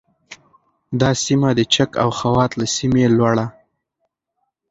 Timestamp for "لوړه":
3.17-3.45